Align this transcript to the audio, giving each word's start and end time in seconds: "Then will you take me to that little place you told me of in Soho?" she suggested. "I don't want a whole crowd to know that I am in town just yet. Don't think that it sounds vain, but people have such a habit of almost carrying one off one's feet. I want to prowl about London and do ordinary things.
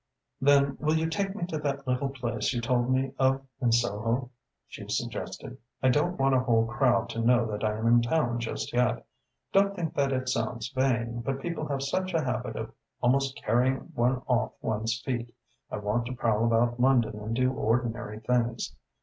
"Then 0.41 0.77
will 0.79 0.95
you 0.97 1.07
take 1.07 1.35
me 1.35 1.45
to 1.45 1.59
that 1.59 1.85
little 1.87 2.09
place 2.09 2.53
you 2.53 2.59
told 2.59 2.89
me 2.91 3.11
of 3.19 3.45
in 3.61 3.71
Soho?" 3.71 4.31
she 4.67 4.89
suggested. 4.89 5.59
"I 5.83 5.89
don't 5.89 6.17
want 6.17 6.33
a 6.33 6.39
whole 6.39 6.65
crowd 6.65 7.07
to 7.09 7.21
know 7.21 7.45
that 7.51 7.63
I 7.63 7.77
am 7.77 7.85
in 7.85 8.01
town 8.01 8.39
just 8.39 8.73
yet. 8.73 9.05
Don't 9.53 9.75
think 9.75 9.93
that 9.93 10.11
it 10.11 10.27
sounds 10.27 10.69
vain, 10.71 11.21
but 11.23 11.39
people 11.39 11.67
have 11.67 11.83
such 11.83 12.15
a 12.15 12.21
habit 12.23 12.55
of 12.55 12.71
almost 12.99 13.39
carrying 13.45 13.91
one 13.93 14.23
off 14.27 14.53
one's 14.59 14.99
feet. 15.05 15.35
I 15.69 15.77
want 15.77 16.07
to 16.07 16.13
prowl 16.15 16.45
about 16.45 16.79
London 16.79 17.19
and 17.19 17.35
do 17.35 17.51
ordinary 17.53 18.21
things. 18.21 18.73